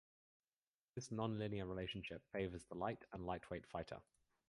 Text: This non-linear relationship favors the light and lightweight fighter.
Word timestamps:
This 0.95 1.11
non-linear 1.11 1.67
relationship 1.67 2.23
favors 2.31 2.63
the 2.63 2.73
light 2.73 3.05
and 3.13 3.23
lightweight 3.27 3.67
fighter. 3.67 3.99